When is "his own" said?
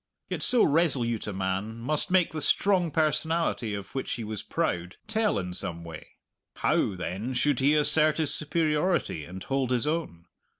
9.69-10.25